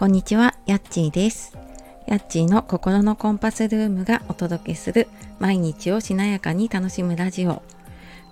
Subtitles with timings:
[0.00, 1.58] こんにちは、やっちーです。
[2.06, 5.08] やっちーの心のコンパスルームがお届けする
[5.38, 7.62] 毎日をしなやかに楽しむラジオ。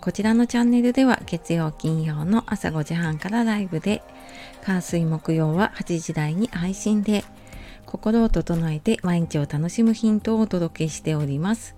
[0.00, 4.02] こちらのチャンネルでは月曜金曜の朝5時半からライブで、
[4.62, 7.22] 火水木曜は8時台に配信で、
[7.84, 11.76] 心を整えて毎日を楽しむヒントをお届けしております。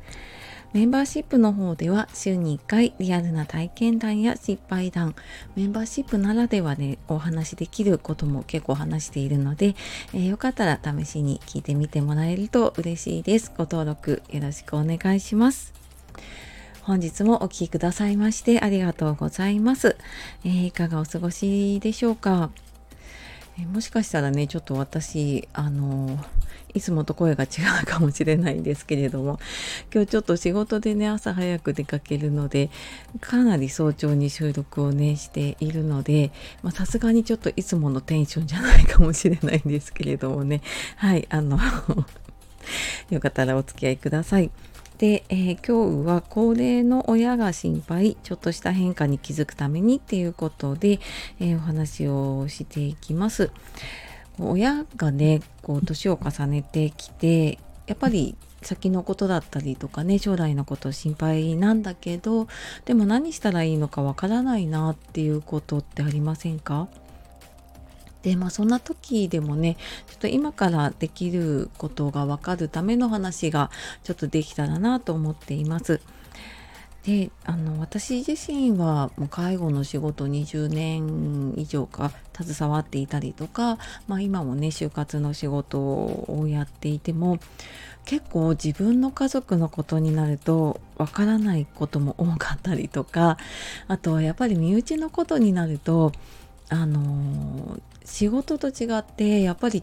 [0.72, 5.16] メンバーシップの方では週に1回リアルな体験談や失敗談、
[5.56, 9.74] メンバーシップならではでお話しできることも結構話しているので、
[10.14, 13.52] えー、よかったら試しに聞いてみてもらえると嬉しいです。
[13.56, 15.72] ご登録よろしくお願いします。
[16.82, 19.96] 本日もお聴きくださいましてありがとうございます。
[20.44, 22.50] えー、いかがお過ごしでしょうか、
[23.58, 26.16] えー、もしかしたらね、ちょっと私、あの
[26.74, 27.48] いつもと声が違
[27.82, 29.38] うかもしれないんですけれども
[29.92, 32.70] 今日ちょっと仕事でね朝早く出かけるので
[33.20, 36.30] かなり早朝に収録をねしているので
[36.72, 40.62] さすがにちょっといつものテンションじゃないかもしれないんですけれどもね
[40.96, 41.58] はいあの
[43.10, 44.50] よかったらお付き合いください。
[44.98, 51.00] で、えー、今日は高齢の親が心配ちょっとした変化に気づくためにっていうことで、
[51.40, 53.50] えー、お話をしていきます。
[54.42, 62.46] 親がねこう年を重ねてきてやっぱり先のことだったりとかね将来のこと心配なんだけど
[62.84, 66.88] でも何したらいいのかわからないなっていうことってありませんか？
[68.22, 73.70] でまあそんな時でもねちょっと今からできることがわかるための話が
[74.04, 76.02] ちょっとできたらなと思っています。
[77.04, 87.38] であの私自身はもう介護の仕事20年以上か携わっていたりとか、まあ、今もね就活の仕事をやっていても
[88.04, 93.38] 結構自分の家族のことになるとわからないことも多かったりとか
[93.88, 96.12] あとはやっぱり身内のことになると
[96.68, 99.82] あの仕事と違ってやっぱり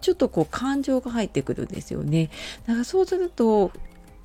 [0.00, 2.30] ちょっとこう感情が入ってくるんですよね。
[2.66, 3.72] だからそうすると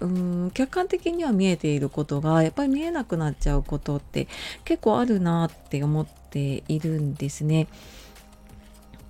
[0.02, 4.28] うん客観的には見えていることがやっぱり見えなくなっちゃうことって
[4.66, 7.68] 結構あるなって思っているんですね。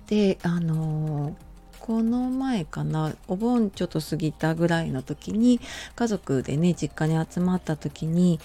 [0.08, 1.34] であの
[1.80, 5.60] この前かなお盆ちょっと過ぎたぐらいの時に
[5.96, 8.38] 家族でね実家に集まった時に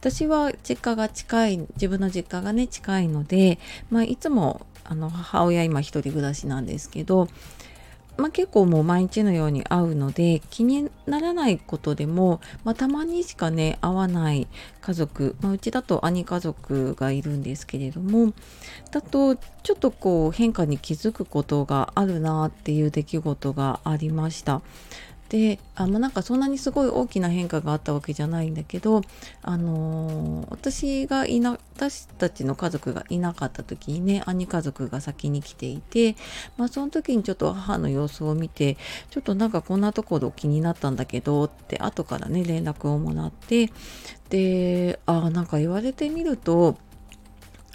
[0.00, 3.58] 私は実家が近い自分の実家がね近いので、
[3.90, 7.28] まあ、いつもあの母親今一人暮らしなんですけど
[8.16, 14.46] まあ、結構もう毎日のように会うので気にならないことでも、まあ、たまにしかね会わない
[14.80, 18.32] 家族、まあ、うちだと兄家族がいるんですけれども
[18.90, 24.62] だとちょっとこう変化に気づくことがあるなっていう出来事がありました。
[25.34, 29.00] であまあ、なんかそんなにすごい大きな変化があったわけじゃないんだけど、
[29.42, 36.14] あのー、私がいな私たちの家族がいなかった時にね兄家族が先に来ていて、
[36.56, 38.76] まあ、その時にちょっと母の様子を見て
[39.10, 43.72] ちょっとなんかこんなところ気になったんだけどって後からね連絡をもらって
[44.28, 46.78] であなんか言われてみると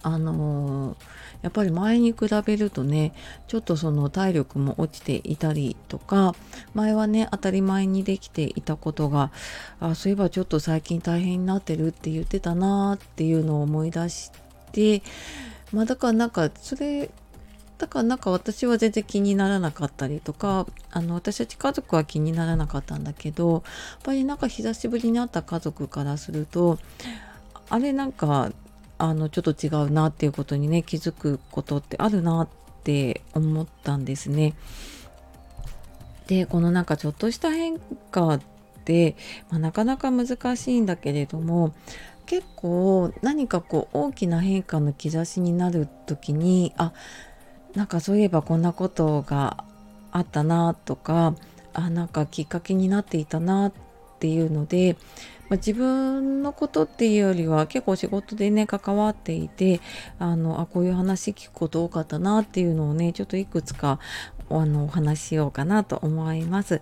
[0.01, 3.13] あのーやっぱり前に比べるとね
[3.47, 6.35] ちょっとその体力も落ちていたりとか
[6.73, 9.31] 前はね当たり前にできていたことが
[9.79, 14.31] あそういえばちょっと最近大変になってるって言ってたなっていうのを思い出し
[14.71, 15.01] て
[15.71, 17.09] まあだからなんかそれ
[17.77, 23.61] だからなんか私は全然気にならなかったりとかあの私たち家族は気にならなかったんだけどやっ
[24.03, 26.77] ぱりなんか久しぶりに会った家族からすると
[27.69, 28.51] あれなんか
[28.99, 32.49] あのちょっと違うなっていうことにね気づくことってあるなっ
[32.83, 34.53] て思ったんですね。
[36.27, 38.41] でこのなんかちょっとした変化っ
[38.85, 39.15] て、
[39.49, 41.73] まあ、なかなか難しいんだけれども
[42.27, 46.93] 結構何かこう大きな変化の兆しになる時にあ
[47.73, 49.63] なんかそういえばこんなことが
[50.11, 51.33] あったなとか
[51.73, 53.73] あなんかきっかけになっていたなっ
[54.19, 54.97] ていうので
[55.49, 59.81] まあ、自分のことっていうよりは結構仕事でね関わっていて
[60.19, 63.99] あのあこういう話聞くこと多かったなっていうのをねちょっといくつか
[64.51, 66.81] あのお話ししようかなと思います。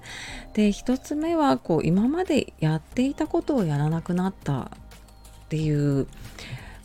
[0.53, 4.69] で1つ目はこう今までやっていたことをやらなくなったっ
[5.49, 6.07] ていう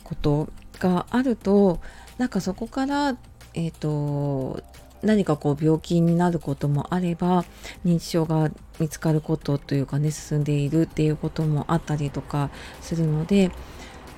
[0.03, 0.49] こと
[0.79, 1.79] があると
[2.17, 3.17] なんかそこから
[3.53, 4.63] えっ、ー、と
[5.03, 7.45] 何かこう病気になることもあれば
[7.85, 12.49] 認知症が見つかることというかね進んでいるっていうこともあったりとか
[12.81, 13.51] するので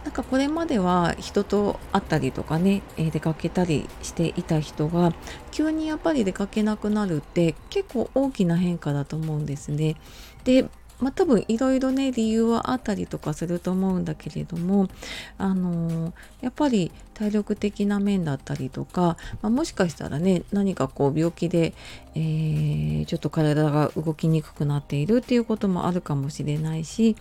[0.05, 5.13] なんかこれまでは人と会ったりとかね、え出かけたりしていた人が
[5.49, 9.95] 急にやっぱり出かけなくなるって結構大きな変化だと思うんですね。
[10.43, 10.69] で
[11.01, 14.87] まあ、多分いろいろね理由はあったりとかすると思うんだけれども
[15.37, 21.73] あのやっぱり体力的な面だったりとか、まあ、もしかしたらね何かこう病気で、
[22.13, 27.15] えー、ちょっと体が動きにくくなっているっていうこともあるかもしれないし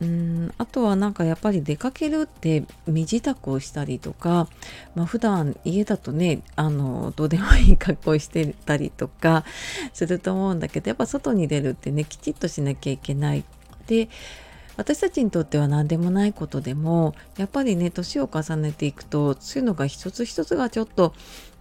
[0.00, 4.48] うんあとはなんかやっぱり出かけるって身支度をしたりとか、
[4.94, 9.44] まあ、普段家だとねあのどうでもいい格好してたりとか
[9.92, 13.44] すると思うんだけどやっぱ外に出るってねきちっとしなきゃいけない。
[13.86, 14.08] で
[14.78, 21.12] 私たちにとっては何でもないことでもやっぱりね年を重ねていくとそういうのが一つ一つがちょっと、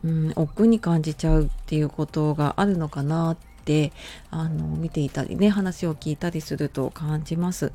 [0.06, 3.92] うん、億劫に感じちゃうっていうことがあるのかなって
[4.30, 7.72] あの見ていたりね話を聞いたりすると感じます。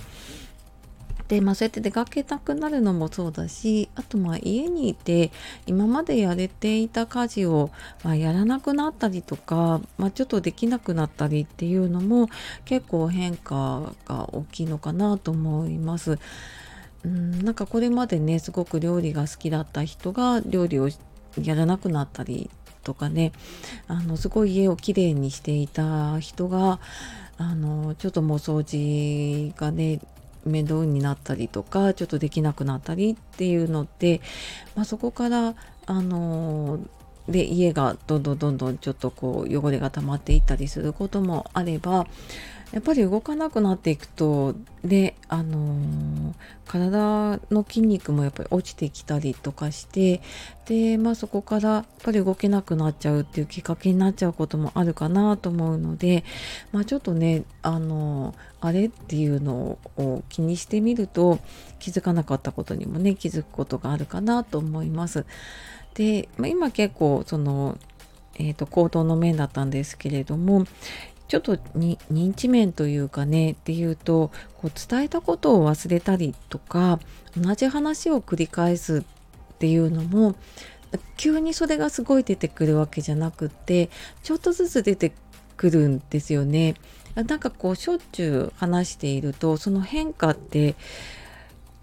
[1.32, 5.30] で、まあ、そうやって出かけたくなるのもそうだしあとまあ家にいて
[5.64, 7.70] 今までやれていた家事を、
[8.04, 12.28] まあ、やらなくなったりとか、まあ、ちょっとできなくなったりっていうのも
[12.66, 16.18] 結構変化が大きいのかなと思います。
[17.06, 20.90] うんなんかこれまでねすごく料理が好きだった人が料理を
[21.42, 22.50] やらなくなったり
[22.84, 23.32] とかね
[23.88, 26.78] あのすごい家をきれいにしていた人が
[27.38, 29.98] あのちょっともう掃除がね
[30.44, 34.20] 面倒になったりとかちょっとできなくなったりっていうので、
[34.74, 35.54] まあ、そこから
[35.86, 36.80] あの
[37.28, 42.06] で家がどんどんどんどんちょっとこう汚れが溜まっていったりすることもあれば
[42.72, 46.34] やっぱり動かなくなっていくとであのー、
[46.66, 50.22] 体の筋肉もやっぱり落ちてきたりとかして
[50.66, 56.24] でまあそこからやっぱり動けなくなっちゃうっていうきっかけになっちゃうこともあるかなと思うので
[56.72, 61.40] まあちょっとねあのー、あれっていうのを気にしてみると
[61.78, 65.26] 気づかなかったことにもね気づくことがあるかなと思います。
[65.94, 67.78] で、まあ、今結構その
[68.36, 70.64] えーと、行動の面だったんですけれども
[71.28, 74.30] ちょっと認知面というかねっていうと
[74.60, 77.00] こう伝えたことを忘れたりとか
[77.40, 79.02] 同じ話を繰り返すっ
[79.58, 80.34] ていうのも
[81.16, 83.88] 急にそれがすごい出てくるわけじゃなくて
[84.22, 85.12] ちょっとずつ出て
[85.56, 86.74] くるんですよね。
[87.14, 90.74] なんかこうしょっちゅう話しているとその変化って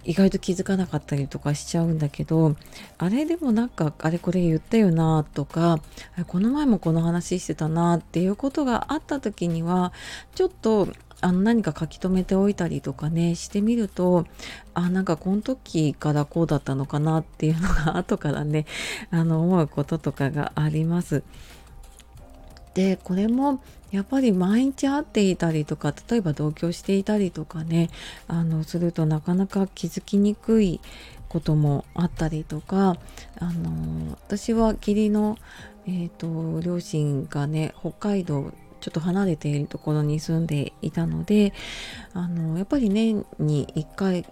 [0.10, 2.56] 意外と気づかなかったりとかしちゃうんだけど
[2.98, 5.80] あれでもなんかあれこれ言ったよなとか
[6.26, 9.94] この前もこの話してたなっていうことがあった時には
[10.34, 10.88] ちょっと
[11.22, 14.26] あの何か書き留めておいたりとかねしてみると
[14.74, 18.66] あなんかこの時からこうだったのかなっていうのが 後からね
[19.12, 21.22] あの思うこととかがあります。
[22.74, 23.62] でこれも
[23.92, 27.90] やっぱり毎日会っていたりとか例えば同居していたりとかね
[28.28, 30.80] あのするとなかなか気づきにくい
[31.28, 32.98] こともあったりとか
[33.40, 35.38] あの私は義理の、
[35.88, 38.52] えーと、両親がね北海道
[38.82, 41.54] ちょっと離れているところに住んでいたので
[42.14, 44.26] あのやっぱり年に1回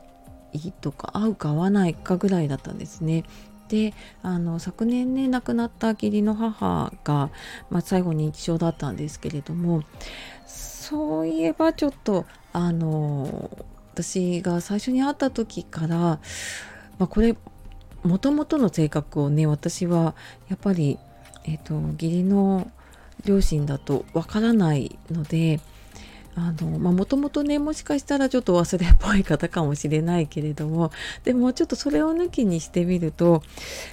[0.81, 3.23] とか会うか会わないかぐらいだったんですね。
[3.67, 3.93] で
[4.23, 7.29] あの昨年ね亡くなった義理の母が、
[7.69, 9.83] まあ、最後認知症だったんですけれども
[10.45, 16.19] そういえばちょっとあの私が最初に会った時から、ま
[16.99, 17.35] あ、これ
[18.03, 20.15] もともとの性格をね私は
[20.49, 20.97] やっぱり、
[21.45, 22.71] えーと義理の
[23.25, 25.59] 両親だとわからないので
[26.37, 30.91] あのまもともとねもしかしたらちょっと忘れっぽい方かもしれないけれども
[31.23, 33.41] でもちょっとそれを抜きにしてみると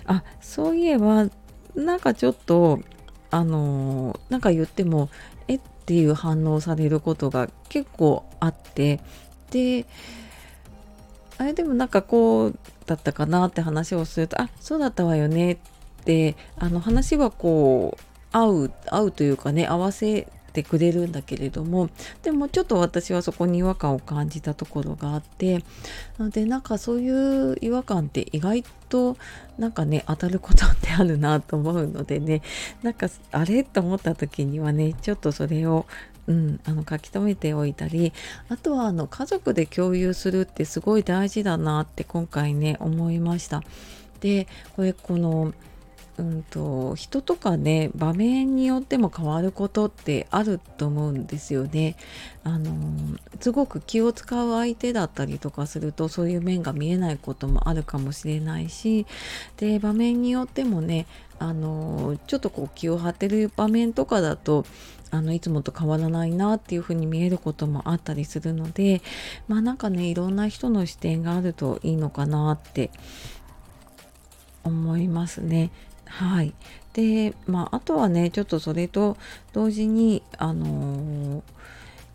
[0.04, 1.30] あそういえば
[1.74, 2.80] なんかちょっと
[3.30, 5.08] あのなんか言っても
[5.48, 9.00] えっていう反応されることが結構あって
[9.50, 9.86] で
[11.38, 15.58] あれでもなんかこうだったかなって話をするとあそうだったわよねっ
[16.04, 21.90] てあの話はこう合う合うというかね合わせてくれるんだけれども
[22.22, 25.58] でもちょっと私はそこに違和感を感じたところがあって
[26.16, 27.10] なのでなんかそうい
[27.52, 29.16] う違和感って意外と
[29.58, 32.40] なんかね当たることってあるなと思うのでね
[32.82, 35.86] なんかあれと思った時にはねちょっとそれを
[36.26, 38.14] うん、あの書き留めておいたり
[38.48, 43.62] あとはあの家族で共有するってすごい大事だなって今回ね思いました。
[44.20, 45.52] でこれこの
[46.16, 51.96] うんと人とかね場面によっても変わることってあると思うんですよね。
[52.44, 52.72] あの
[53.40, 59.06] すごく気を使う相手だったりとかするとそういう面が見えないこともあるかもしれないし
[59.56, 61.06] で場面によってもね
[61.38, 64.66] あのちょっとこう気を張ってる場面とかだと
[65.10, 69.00] あのいつもと変わらないなっていう風に見えることもあったりするので
[69.48, 72.90] まあなんかねいろんな人の視点があるといいのかなって
[74.64, 75.70] 思いますね。
[76.14, 76.54] はい。
[76.92, 79.16] で、まあ、あとはね、ちょっとそれと
[79.52, 81.42] 同時に、あのー、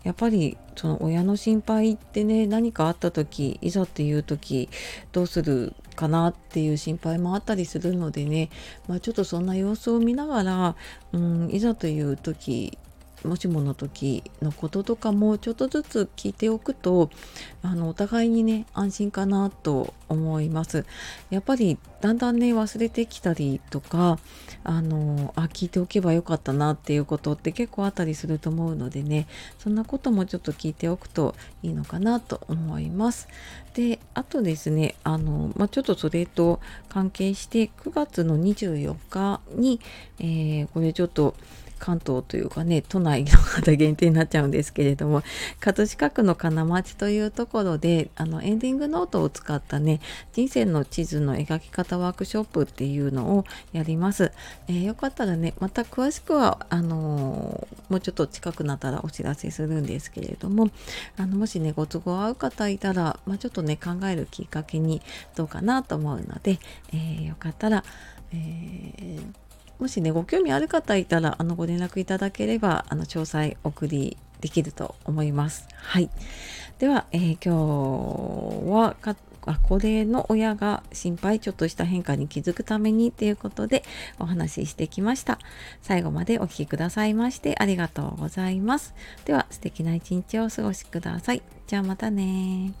[0.04, 4.70] やっぱりその親の心配ってね何かあった時いざっていう時
[5.12, 8.48] どうするかなっていう心配もあったりするのでね、
[8.88, 10.76] まあ、ちょっとそんな様子を見ながら、
[11.12, 12.78] うん、いざという時
[13.24, 17.10] もしもの時のこととかもちょっとずつ聞いておくと
[17.62, 20.84] あのお互いにね安心かなと思います。
[21.30, 24.18] やっぱりだんだんね忘れてきたりとか
[24.64, 29.26] あのあ聞いておけばよかったなっていうことって結構あったりすると思うのでね
[29.58, 33.28] そんなこともちょっと聞いておくといいのかなと思います。
[33.74, 39.80] であとですねあの、まあ、ちょっとそれと関係して9月の24日に、
[40.18, 41.34] えー、これちょっと
[41.80, 45.22] 関東というかね都内の方限定になっちゃうんですけれども
[45.58, 50.00] 葛飾区の金町というところであのエンディングノートを使ったね
[50.32, 54.30] 人生の地図の描き方ワークショップっていうのをやります、
[54.68, 60.70] えー、よかったらねまた詳しくはあのー、もうちょっと近くなったらお知らせするんですけれども
[61.16, 65.00] あのもしねご都合合う方いたら、まあ、ちょっとね考えるきっかけに
[65.34, 66.58] どうかなと思うので、
[66.92, 67.84] えー、よかったら、
[68.32, 69.49] えー
[69.80, 75.66] もしねご興味ある方いたらあのご連絡いただければあの詳細送りできると思います。
[75.74, 76.10] はい。
[76.78, 79.16] では、えー、今日はか
[79.62, 83.82] 高齢の親が心配ちょっとした変化に気づくためにということで
[84.18, 85.38] お話ししてきました。
[85.82, 88.94] 最後までお聴きくださいましてありがとうございます。
[89.24, 91.42] では素敵な一日をお過ごしください。
[91.66, 92.72] じゃあまたね